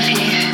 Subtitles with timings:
[0.00, 0.49] love you.